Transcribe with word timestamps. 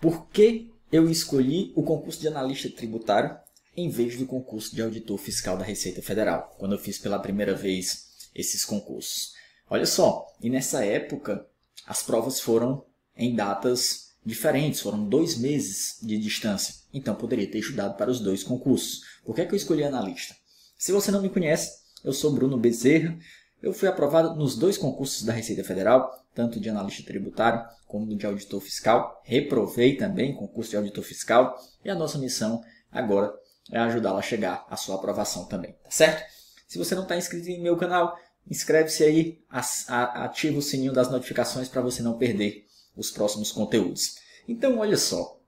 por 0.00 0.26
que 0.28 0.70
eu 0.90 1.10
escolhi 1.10 1.72
o 1.74 1.82
concurso 1.82 2.20
de 2.20 2.28
analista 2.28 2.70
tributário 2.70 3.36
em 3.76 3.88
vez 3.88 4.16
do 4.16 4.26
concurso 4.26 4.74
de 4.74 4.82
auditor 4.82 5.18
fiscal 5.18 5.56
da 5.56 5.64
Receita 5.64 6.02
Federal, 6.02 6.54
quando 6.58 6.72
eu 6.72 6.78
fiz 6.78 6.98
pela 6.98 7.18
primeira 7.18 7.54
vez 7.54 8.28
esses 8.34 8.64
concursos. 8.64 9.34
Olha 9.70 9.86
só, 9.86 10.26
e 10.40 10.50
nessa 10.50 10.84
época 10.84 11.46
as 11.86 12.02
provas 12.02 12.40
foram 12.40 12.84
em 13.16 13.34
datas 13.34 14.08
diferentes, 14.24 14.80
foram 14.80 15.08
dois 15.08 15.38
meses 15.38 15.98
de 16.02 16.18
distância, 16.18 16.74
então 16.92 17.14
poderia 17.14 17.50
ter 17.50 17.58
estudado 17.58 17.96
para 17.96 18.10
os 18.10 18.20
dois 18.20 18.42
concursos. 18.42 19.02
Por 19.24 19.34
que, 19.34 19.42
é 19.42 19.46
que 19.46 19.52
eu 19.52 19.56
escolhi 19.56 19.84
analista? 19.84 20.34
Se 20.76 20.92
você 20.92 21.10
não 21.10 21.22
me 21.22 21.30
conhece, 21.30 21.78
eu 22.04 22.12
sou 22.12 22.32
Bruno 22.32 22.56
Bezerra, 22.56 23.18
eu 23.62 23.72
fui 23.72 23.88
aprovado 23.88 24.36
nos 24.36 24.56
dois 24.56 24.78
concursos 24.78 25.24
da 25.24 25.32
Receita 25.32 25.64
Federal, 25.64 26.24
tanto 26.34 26.60
de 26.60 26.68
analista 26.68 27.02
tributário 27.02 27.64
como 27.86 28.16
de 28.16 28.26
auditor 28.26 28.60
fiscal. 28.60 29.20
Reprovei 29.24 29.96
também 29.96 30.34
concurso 30.34 30.70
de 30.70 30.76
auditor 30.76 31.02
fiscal 31.02 31.58
e 31.84 31.90
a 31.90 31.94
nossa 31.94 32.18
missão 32.18 32.62
agora 32.90 33.34
é 33.70 33.78
ajudá-la 33.78 34.20
a 34.20 34.22
chegar 34.22 34.66
à 34.70 34.76
sua 34.76 34.94
aprovação 34.94 35.46
também, 35.46 35.72
tá 35.82 35.90
certo? 35.90 36.24
Se 36.66 36.78
você 36.78 36.94
não 36.94 37.02
está 37.02 37.16
inscrito 37.16 37.50
no 37.50 37.62
meu 37.62 37.76
canal, 37.76 38.16
inscreve-se 38.50 39.04
aí, 39.04 39.42
ativa 39.88 40.58
o 40.58 40.62
sininho 40.62 40.92
das 40.92 41.10
notificações 41.10 41.68
para 41.68 41.82
você 41.82 42.02
não 42.02 42.16
perder 42.16 42.66
os 42.96 43.10
próximos 43.10 43.50
conteúdos. 43.50 44.16
Então, 44.46 44.78
olha 44.78 44.96
só, 44.96 45.38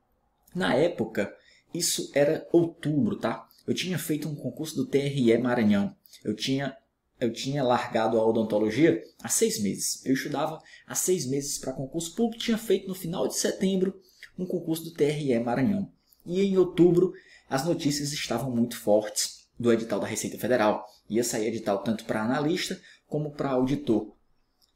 na 0.55 0.75
época, 0.75 1.35
isso 1.73 2.11
era 2.15 2.47
outubro, 2.53 3.17
tá? 3.17 3.47
Eu 3.67 3.75
tinha 3.75 3.99
feito 3.99 4.29
um 4.29 4.35
concurso 4.35 4.77
do 4.77 4.87
TRE 4.87 5.39
Maranhão. 5.39 5.95
Eu 6.25 6.35
tinha 6.35 6.77
eu 7.21 7.33
tinha 7.33 7.63
largado 7.63 8.19
a 8.19 8.27
odontologia 8.27 9.03
há 9.23 9.29
seis 9.29 9.61
meses. 9.61 10.05
Eu 10.05 10.15
estudava 10.15 10.61
há 10.87 10.95
seis 10.95 11.27
meses 11.27 11.59
para 11.59 11.73
concurso 11.73 12.15
público, 12.15 12.43
tinha 12.43 12.59
feito 12.59 12.89
no 12.89 12.95
final 12.95 13.29
de 13.29 13.37
setembro 13.37 14.01
um 14.39 14.47
concurso 14.47 14.85
do 14.85 14.95
TRE 14.95 15.39
Maranhão. 15.39 15.93
E 16.25 16.41
em 16.41 16.57
outubro 16.57 17.13
as 17.49 17.65
notícias 17.65 18.13
estavam 18.13 18.51
muito 18.51 18.77
fortes 18.77 19.49
do 19.59 19.73
edital 19.73 20.01
da 20.01 20.07
Receita 20.07 20.39
Federal. 20.39 20.87
Ia 21.09 21.23
sair 21.23 21.49
edital 21.49 21.83
tanto 21.83 22.05
para 22.05 22.23
analista 22.23 22.81
como 23.07 23.33
para 23.33 23.51
auditor. 23.51 24.15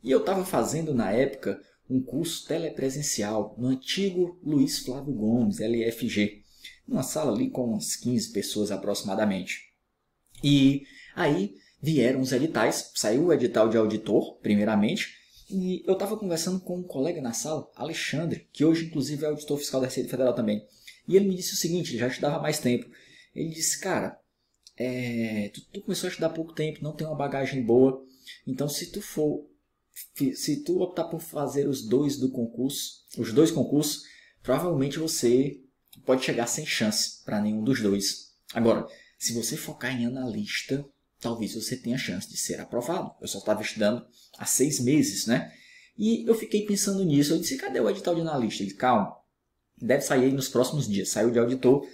E 0.03 0.11
eu 0.11 0.21
estava 0.21 0.45
fazendo 0.45 0.93
na 0.93 1.11
época 1.11 1.59
um 1.89 2.03
curso 2.03 2.47
telepresencial 2.47 3.55
no 3.57 3.69
antigo 3.69 4.39
Luiz 4.43 4.81
Flávio 4.81 5.15
Gomes, 5.15 5.61
LFG, 5.61 6.43
numa 6.87 7.03
sala 7.03 7.33
ali 7.33 7.49
com 7.49 7.65
umas 7.65 7.97
15 7.97 8.33
pessoas 8.33 8.71
aproximadamente. 8.71 9.73
E 10.43 10.83
aí 11.15 11.55
vieram 11.85 12.23
os 12.23 12.33
editais, 12.33 12.91
saiu 12.95 13.27
o 13.27 13.33
edital 13.33 13.69
de 13.69 13.77
auditor, 13.77 14.39
primeiramente, 14.39 15.19
e 15.51 15.85
eu 15.87 15.93
estava 15.93 16.17
conversando 16.17 16.59
com 16.59 16.79
um 16.79 16.83
colega 16.83 17.21
na 17.21 17.35
sala, 17.35 17.71
Alexandre, 17.77 18.49
que 18.51 18.65
hoje 18.65 18.87
inclusive 18.87 19.23
é 19.23 19.29
auditor 19.29 19.59
fiscal 19.59 19.83
da 19.83 19.87
Receita 19.87 20.09
Federal 20.09 20.35
também. 20.35 20.67
E 21.07 21.15
ele 21.15 21.29
me 21.29 21.35
disse 21.35 21.53
o 21.53 21.57
seguinte, 21.57 21.91
ele 21.91 21.99
já 21.99 22.09
estudava 22.09 22.41
mais 22.41 22.59
tempo. 22.59 22.89
Ele 23.35 23.51
disse, 23.51 23.79
cara, 23.79 24.19
é, 24.79 25.51
tu, 25.53 25.61
tu, 25.75 25.83
começou 25.83 26.07
a 26.07 26.11
estudar 26.11 26.29
há 26.29 26.31
pouco 26.31 26.55
tempo, 26.55 26.83
não 26.83 26.97
tem 26.97 27.07
uma 27.07 27.17
bagagem 27.17 27.63
boa, 27.63 28.03
então 28.47 28.67
se 28.67 28.91
tu 28.91 29.03
for, 29.03 29.47
se 30.15 30.65
tu 30.65 30.81
optar 30.81 31.05
por 31.05 31.21
fazer 31.21 31.69
os 31.69 31.87
dois 31.87 32.17
do 32.17 32.31
concurso, 32.31 33.05
os 33.19 33.31
dois 33.31 33.51
concursos, 33.51 34.05
provavelmente 34.43 34.99
você 34.99 35.61
pode 36.07 36.25
chegar 36.25 36.47
sem 36.47 36.65
chance 36.65 37.23
para 37.25 37.43
nenhum 37.43 37.63
dos 37.63 37.83
dois. 37.83 38.33
Agora, 38.55 38.87
se 39.19 39.35
você 39.35 39.55
focar 39.55 39.95
em 39.95 40.07
analista, 40.07 40.83
talvez 41.25 41.55
você 41.55 41.75
tenha 41.75 41.97
chance 41.97 42.29
de 42.29 42.37
ser 42.37 42.61
aprovado. 42.61 43.11
Eu 43.19 43.27
só 43.27 43.39
estava 43.39 43.63
estudando 43.63 44.05
há 44.39 44.45
seis 44.45 44.79
meses, 44.79 45.27
né? 45.27 45.51
E 45.97 46.29
eu 46.29 46.35
fiquei 46.35 46.67
pensando 46.67 47.03
nisso. 47.03 47.33
Eu 47.33 47.39
disse, 47.39 47.57
cadê 47.57 47.81
o 47.81 47.89
edital 47.89 48.15
de 48.15 48.21
analista? 48.21 48.63
Ele, 48.63 48.75
calma, 48.75 49.17
deve 49.81 50.03
sair 50.03 50.31
nos 50.33 50.51
próximos 50.51 50.87
dias. 50.87 51.09
Saiu 51.09 51.31
de 51.31 51.39
auditor 51.39 51.87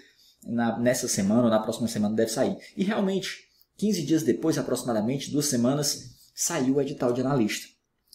na, 0.44 0.76
nessa 0.80 1.06
semana 1.06 1.44
ou 1.44 1.48
na 1.48 1.60
próxima 1.60 1.86
semana 1.86 2.16
deve 2.16 2.32
sair. 2.32 2.56
E 2.76 2.82
realmente, 2.82 3.44
15 3.76 4.02
dias 4.02 4.22
depois, 4.24 4.58
aproximadamente, 4.58 5.30
duas 5.30 5.46
semanas, 5.46 6.10
saiu 6.34 6.74
o 6.74 6.80
edital 6.80 7.12
de 7.12 7.20
analista. 7.20 7.68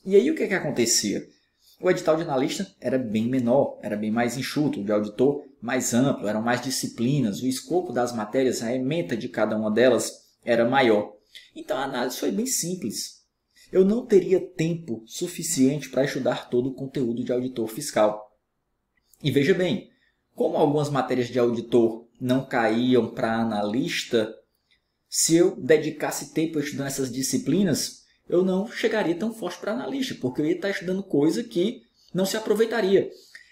E 0.04 0.18
aí 0.18 0.30
o 0.30 0.36
que, 0.36 0.48
que 0.48 0.54
acontecia? 0.54 1.26
O 1.80 1.90
edital 1.90 2.18
de 2.18 2.24
analista 2.24 2.70
era 2.82 2.98
bem 2.98 3.30
menor, 3.30 3.80
era 3.82 3.96
bem 3.96 4.12
mais 4.12 4.38
enxuto, 4.38 4.82
o 4.82 4.84
de 4.84 4.92
auditor 4.92 5.46
mais 5.62 5.94
amplo, 5.94 6.28
eram 6.28 6.42
mais 6.42 6.62
disciplinas, 6.62 7.42
o 7.42 7.48
escopo 7.48 7.94
das 7.94 8.14
matérias, 8.14 8.62
a 8.62 8.74
ementa 8.74 9.16
de 9.16 9.30
cada 9.30 9.58
uma 9.58 9.72
delas 9.72 10.25
era 10.46 10.64
maior. 10.64 11.14
Então 11.56 11.78
a 11.78 11.84
análise 11.84 12.18
foi 12.18 12.32
bem 12.32 12.46
simples. 12.46 13.26
Eu 13.72 13.84
não 13.84 14.06
teria 14.06 14.40
tempo 14.40 15.04
suficiente 15.06 15.90
para 15.90 16.06
estudar 16.06 16.50
todo 16.50 16.70
o 16.70 16.74
conteúdo 16.74 17.24
de 17.24 17.34
auditor 17.34 17.68
fiscal. 17.68 18.32
E 19.22 19.32
veja 19.32 19.54
bem, 19.54 19.90
como 20.36 20.56
algumas 20.56 20.90
matérias 20.90 21.28
de 21.28 21.40
auditor 21.40 22.08
não 22.22 22.46
caíam 22.46 23.10
para 23.10 23.42
analista, 23.42 24.34
se 25.10 25.36
eu 25.36 25.56
dedicasse 25.56 26.34
tempo 26.34 26.60
estudando 26.60 26.88
essas 26.88 27.12
disciplinas, 27.12 28.04
eu 28.28 28.44
não 28.44 28.68
chegaria 28.68 29.16
tão 29.16 29.34
forte 29.34 29.60
para 29.60 29.74
analista, 29.74 30.16
porque 30.16 30.42
eu 30.42 30.46
ia 30.46 30.56
estar 30.56 30.70
estudando 30.70 31.04
coisa 31.04 31.44
que 31.44 31.84
não 32.14 32.26
se 32.26 32.38
aproveitaria. 32.38 33.10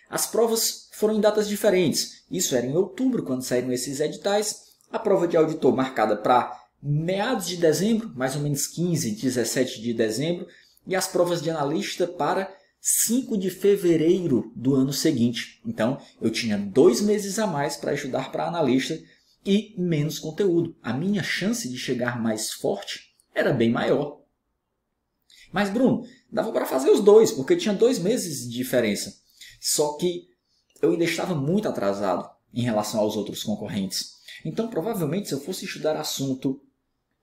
As 0.10 0.28
provas 0.28 0.90
foram 0.92 1.16
em 1.16 1.22
datas 1.22 1.48
diferentes. 1.48 2.24
Isso 2.30 2.56
era 2.56 2.66
em 2.66 2.76
outubro, 2.76 3.24
quando 3.24 3.44
saíram 3.44 3.72
esses 3.72 4.00
editais. 4.00 4.74
A 4.92 5.00
prova 5.00 5.28
de 5.28 5.36
auditor 5.36 5.76
marcada 5.76 6.16
para 6.16 6.63
meados 6.84 7.48
de 7.48 7.56
dezembro, 7.56 8.12
mais 8.14 8.36
ou 8.36 8.42
menos 8.42 8.68
15, 8.68 9.12
17 9.12 9.82
de 9.82 9.94
dezembro, 9.94 10.46
e 10.86 10.96
as 10.96 11.08
provas 11.08 11.42
de 11.42 11.50
analista 11.50 12.06
para 12.06 12.54
5 12.82 13.38
de 13.38 13.50
fevereiro 13.50 14.52
do 14.54 14.76
ano 14.76 14.92
seguinte. 14.92 15.62
Então, 15.66 15.98
eu 16.22 16.30
tinha 16.30 16.58
dois 16.58 17.00
meses 17.00 17.40
a 17.40 17.48
mais 17.48 17.78
para 17.78 17.94
estudar 17.94 18.30
para 18.32 18.48
analista 18.48 19.00
e 19.46 19.74
menos 19.78 20.20
conteúdo. 20.20 20.76
A 20.84 20.92
minha 20.92 21.24
chance 21.24 21.70
de 21.70 21.78
chegar 21.78 22.22
mais 22.22 22.52
forte 22.52 23.14
era 23.34 23.54
bem 23.54 23.72
maior. 23.72 24.22
Mas, 25.54 25.70
Bruno, 25.70 26.04
dava 26.30 26.52
para 26.52 26.66
fazer 26.66 26.90
os 26.90 27.00
dois, 27.00 27.32
porque 27.32 27.56
tinha 27.56 27.74
dois 27.74 28.00
meses 28.00 28.50
de 28.50 28.58
diferença. 28.58 29.14
Só 29.62 29.96
que 29.96 30.28
eu 30.82 30.92
ainda 30.92 31.06
estava 31.06 31.34
muito 31.34 31.70
atrasado 31.70 32.30
em 32.54 32.64
relação 32.64 33.00
aos 33.00 33.16
outros 33.16 33.44
concorrentes. 33.44 34.16
Então, 34.44 34.68
provavelmente, 34.68 35.30
se 35.30 35.34
eu 35.34 35.40
fosse 35.40 35.64
estudar 35.64 35.96
assunto 35.96 36.62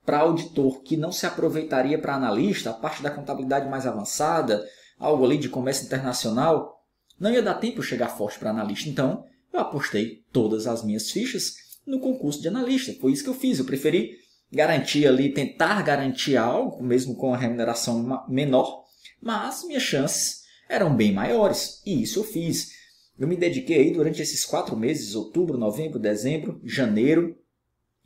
para 0.05 0.19
auditor 0.19 0.81
que 0.81 0.97
não 0.97 1.11
se 1.11 1.25
aproveitaria 1.25 1.99
para 1.99 2.15
analista, 2.15 2.71
a 2.71 2.73
parte 2.73 3.03
da 3.03 3.11
contabilidade 3.11 3.69
mais 3.69 3.85
avançada, 3.85 4.65
algo 4.99 5.25
ali 5.25 5.37
de 5.37 5.49
comércio 5.49 5.85
internacional, 5.85 6.81
não 7.19 7.31
ia 7.31 7.41
dar 7.41 7.55
tempo 7.55 7.83
chegar 7.83 8.09
forte 8.09 8.39
para 8.39 8.49
analista. 8.49 8.89
Então, 8.89 9.23
eu 9.53 9.59
apostei 9.59 10.23
todas 10.31 10.65
as 10.65 10.83
minhas 10.83 11.11
fichas 11.11 11.53
no 11.85 11.99
concurso 11.99 12.41
de 12.41 12.47
analista. 12.47 12.93
Foi 12.99 13.11
isso 13.11 13.23
que 13.23 13.29
eu 13.29 13.33
fiz. 13.35 13.59
Eu 13.59 13.65
preferi 13.65 14.17
garantir 14.51 15.07
ali, 15.07 15.33
tentar 15.33 15.81
garantir 15.83 16.37
algo, 16.37 16.83
mesmo 16.83 17.15
com 17.15 17.33
a 17.33 17.37
remuneração 17.37 18.25
menor, 18.27 18.83
mas 19.21 19.63
minhas 19.63 19.83
chances 19.83 20.41
eram 20.67 20.95
bem 20.95 21.13
maiores. 21.13 21.81
E 21.85 22.01
isso 22.01 22.19
eu 22.19 22.23
fiz. 22.23 22.71
Eu 23.19 23.27
me 23.27 23.35
dediquei 23.35 23.91
durante 23.91 24.21
esses 24.21 24.43
quatro 24.43 24.75
meses, 24.75 25.15
outubro, 25.15 25.57
novembro, 25.57 25.99
dezembro, 25.99 26.59
janeiro. 26.63 27.37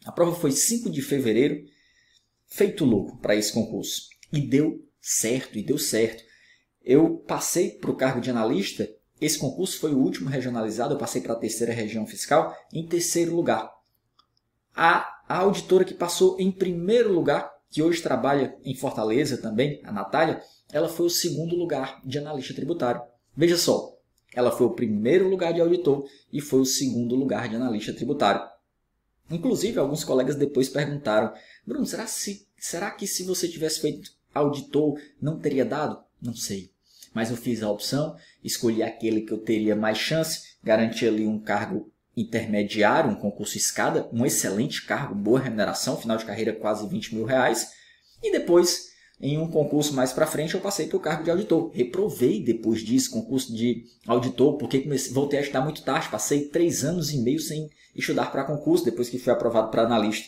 A 0.04 0.12
prova 0.12 0.36
foi 0.36 0.52
5 0.52 0.90
de 0.90 1.02
fevereiro 1.02 1.64
feito 2.48 2.86
louco 2.86 3.18
para 3.18 3.36
esse 3.36 3.54
concurso. 3.54 4.10
E 4.32 4.42
deu 4.42 4.84
certo, 5.00 5.58
e 5.58 5.64
deu 5.64 5.78
certo. 5.78 6.24
Eu 6.84 7.18
passei 7.18 7.72
para 7.72 7.92
o 7.92 7.96
cargo 7.96 8.22
de 8.22 8.30
analista, 8.30 8.88
esse 9.20 9.40
concurso 9.40 9.80
foi 9.80 9.94
o 9.94 10.00
último 10.00 10.30
regionalizado, 10.30 10.94
eu 10.94 10.98
passei 10.98 11.22
para 11.22 11.34
a 11.34 11.38
terceira 11.38 11.74
região 11.74 12.06
fiscal 12.06 12.56
em 12.74 12.86
terceiro 12.86 13.36
lugar. 13.36 13.72
A, 14.76 15.22
a 15.28 15.38
auditora 15.38 15.86
que 15.86 15.94
passou 15.94 16.38
em 16.40 16.52
primeiro 16.52 17.14
lugar, 17.14 17.50
que 17.70 17.82
hoje 17.82 18.02
trabalha 18.02 18.56
em 18.64 18.76
Fortaleza 18.76 19.38
também, 19.38 19.82
a 19.84 19.92
Natália, 19.92 20.42
ela 20.72 20.90
foi 20.90 21.06
o 21.06 21.10
segundo 21.10 21.56
lugar 21.56 22.02
de 22.06 22.18
analista 22.18 22.54
tributário. 22.54 23.02
Veja 23.36 23.58
só, 23.58 23.96
ela 24.34 24.52
foi 24.52 24.68
o 24.68 24.74
primeiro 24.74 25.30
lugar 25.30 25.54
de 25.54 25.62
auditor 25.62 26.06
e 26.32 26.42
foi 26.42 26.60
o 26.60 26.66
segundo 26.66 27.16
lugar 27.16 27.48
de 27.48 27.56
analista 27.56 27.94
tributário. 27.94 28.42
Inclusive, 29.30 29.80
alguns 29.80 30.04
colegas 30.04 30.36
depois 30.36 30.70
perguntaram: 30.70 31.34
Bruno, 31.66 31.86
será, 31.86 32.06
se, 32.08 32.48
será 32.58 32.92
que 32.92 33.08
se 33.08 33.24
você 33.24 33.48
tivesse 33.48 33.82
feito 33.82 34.12
auditor 34.34 35.00
não 35.22 35.40
teria 35.40 35.66
dado? 35.66 36.04
Não 36.22 36.36
sei. 36.36 36.72
Mas 37.14 37.32
eu 37.32 37.38
fiz 37.38 37.64
a 37.64 37.70
opção, 37.70 38.16
escolhi 38.44 38.84
aquele 38.84 39.22
que 39.22 39.32
eu 39.32 39.38
teria 39.38 39.76
mais 39.76 39.98
chance, 39.98 40.58
garanti 40.62 41.08
ali 41.08 41.26
um 41.26 41.40
cargo 41.40 41.92
intermediário, 42.16 43.12
um 43.12 43.16
concurso 43.16 43.58
escada, 43.58 44.10
um 44.12 44.26
excelente 44.26 44.86
cargo, 44.86 45.16
boa 45.16 45.40
remuneração, 45.40 45.98
final 45.98 46.18
de 46.18 46.26
carreira 46.26 46.54
quase 46.54 46.88
20 46.88 47.16
mil 47.16 47.26
reais. 47.26 47.72
E 48.22 48.32
depois, 48.32 48.95
em 49.20 49.38
um 49.38 49.50
concurso 49.50 49.94
mais 49.94 50.12
para 50.12 50.28
frente, 50.28 50.56
eu 50.56 50.62
passei 50.62 50.88
para 50.88 50.98
o 50.98 51.00
cargo 51.00 51.24
de 51.24 51.32
auditor. 51.32 51.72
Reprovei 51.74 52.44
depois 52.44 52.82
disso, 52.82 53.12
concurso 53.12 53.54
de 53.54 53.86
auditor, 54.06 54.58
porque 54.58 54.80
comecei, 54.80 55.14
voltei 55.14 55.40
a 55.40 55.42
estudar 55.42 55.62
muito 55.62 55.84
tarde. 55.84 56.10
Passei 56.10 56.50
três 56.50 56.84
anos 56.84 57.12
e 57.12 57.18
meio 57.20 57.40
sem 57.40 57.70
estudar 57.96 58.32
para 58.32 58.44
concurso, 58.44 58.84
depois 58.84 59.08
que 59.08 59.18
fui 59.18 59.32
aprovado 59.32 59.72
para 59.72 59.84
analista. 59.84 60.28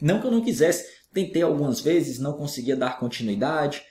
Não 0.00 0.20
que 0.20 0.26
eu 0.26 0.30
não 0.30 0.44
quisesse, 0.44 0.86
tentei 1.12 1.42
algumas 1.42 1.80
vezes, 1.80 2.20
não 2.20 2.34
conseguia 2.34 2.76
dar 2.76 3.00
continuidade. 3.00 3.82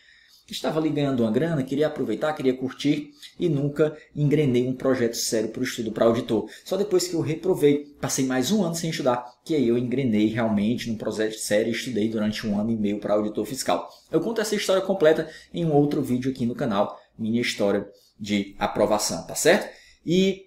Estava 0.54 0.80
ali 0.80 0.90
ganhando 0.90 1.24
uma 1.24 1.32
grana, 1.32 1.64
queria 1.64 1.88
aproveitar, 1.88 2.34
queria 2.34 2.54
curtir 2.54 3.14
e 3.40 3.50
nunca 3.50 3.96
engrenei 4.16 4.68
um 4.68 4.74
projeto 4.74 5.16
sério 5.16 5.50
para 5.50 5.62
o 5.62 5.64
estudo 5.64 5.92
para 5.92 6.06
auditor. 6.06 6.50
Só 6.64 6.78
depois 6.78 7.08
que 7.08 7.14
eu 7.14 7.22
reprovei, 7.22 7.94
passei 8.00 8.26
mais 8.26 8.52
um 8.52 8.64
ano 8.64 8.76
sem 8.76 8.90
estudar, 8.90 9.26
que 9.44 9.56
aí 9.56 9.68
eu 9.68 9.78
engrenei 9.78 10.28
realmente 10.28 10.90
num 10.90 10.98
projeto 10.98 11.38
sério 11.38 11.70
e 11.70 11.76
estudei 11.76 12.10
durante 12.10 12.48
um 12.48 12.60
ano 12.60 12.72
e 12.72 12.76
meio 12.76 13.00
para 13.00 13.14
auditor 13.14 13.46
fiscal. 13.46 13.90
Eu 14.12 14.22
conto 14.22 14.42
essa 14.42 14.56
história 14.56 14.82
completa 14.82 15.30
em 15.54 15.66
um 15.66 15.74
outro 15.74 16.02
vídeo 16.02 16.32
aqui 16.32 16.46
no 16.46 16.56
canal, 16.56 17.00
minha 17.18 17.42
história 17.42 17.88
de 18.20 18.56
aprovação, 18.58 19.26
tá 19.28 19.36
certo? 19.36 19.70
E 20.06 20.47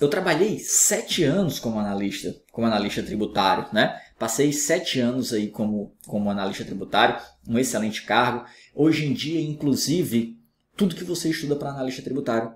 eu 0.00 0.08
trabalhei 0.08 0.58
sete 0.58 1.24
anos 1.24 1.58
como 1.58 1.78
analista, 1.78 2.34
como 2.52 2.66
analista 2.66 3.02
tributário, 3.02 3.66
né? 3.72 4.00
Passei 4.18 4.52
sete 4.52 5.00
anos 5.00 5.32
aí 5.32 5.48
como, 5.48 5.92
como 6.06 6.30
analista 6.30 6.64
tributário, 6.64 7.20
um 7.46 7.58
excelente 7.58 8.02
cargo. 8.02 8.44
Hoje 8.74 9.06
em 9.06 9.12
dia, 9.12 9.40
inclusive, 9.40 10.38
tudo 10.76 10.94
que 10.94 11.04
você 11.04 11.30
estuda 11.30 11.56
para 11.56 11.70
analista 11.70 12.02
tributário 12.02 12.52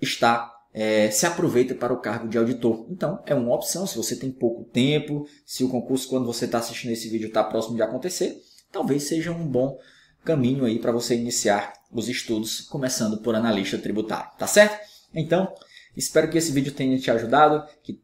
está 0.00 0.54
é, 0.72 1.10
se 1.10 1.26
aproveita 1.26 1.74
para 1.74 1.92
o 1.92 2.00
cargo 2.00 2.28
de 2.28 2.38
auditor. 2.38 2.86
Então, 2.90 3.22
é 3.26 3.34
uma 3.34 3.54
opção. 3.54 3.86
Se 3.86 3.96
você 3.96 4.14
tem 4.14 4.30
pouco 4.30 4.64
tempo, 4.64 5.26
se 5.44 5.64
o 5.64 5.68
concurso, 5.68 6.08
quando 6.08 6.26
você 6.26 6.44
está 6.44 6.58
assistindo 6.58 6.92
esse 6.92 7.08
vídeo, 7.08 7.28
está 7.28 7.42
próximo 7.42 7.76
de 7.76 7.82
acontecer, 7.82 8.40
talvez 8.70 9.04
seja 9.04 9.32
um 9.32 9.46
bom 9.46 9.78
caminho 10.24 10.64
aí 10.64 10.78
para 10.78 10.92
você 10.92 11.16
iniciar 11.16 11.72
os 11.90 12.08
estudos, 12.08 12.60
começando 12.60 13.18
por 13.18 13.34
analista 13.34 13.78
tributário, 13.78 14.30
tá 14.38 14.46
certo? 14.46 14.78
Então, 15.14 15.52
Espero 15.98 16.30
que 16.30 16.38
esse 16.38 16.52
vídeo 16.52 16.72
tenha 16.72 16.96
te 16.96 17.10
ajudado, 17.10 17.66
que, 17.82 18.00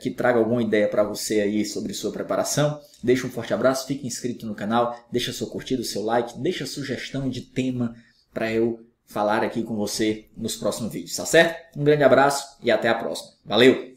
que 0.00 0.10
traga 0.10 0.40
alguma 0.40 0.60
ideia 0.60 0.88
para 0.88 1.04
você 1.04 1.40
aí 1.40 1.64
sobre 1.64 1.94
sua 1.94 2.10
preparação. 2.10 2.80
Deixa 3.00 3.24
um 3.24 3.30
forte 3.30 3.54
abraço, 3.54 3.86
fique 3.86 4.04
inscrito 4.04 4.44
no 4.44 4.54
canal, 4.54 4.98
deixa 5.12 5.32
sua 5.32 5.48
curtida, 5.48 5.84
seu 5.84 6.02
like, 6.02 6.40
deixa 6.40 6.66
sugestão 6.66 7.30
de 7.30 7.42
tema 7.42 7.94
para 8.34 8.50
eu 8.52 8.84
falar 9.06 9.44
aqui 9.44 9.62
com 9.62 9.76
você 9.76 10.26
nos 10.36 10.56
próximos 10.56 10.92
vídeos, 10.92 11.14
tá 11.14 11.24
certo? 11.24 11.78
Um 11.78 11.84
grande 11.84 12.02
abraço 12.02 12.58
e 12.60 12.70
até 12.70 12.88
a 12.88 12.94
próxima. 12.94 13.30
Valeu! 13.44 13.95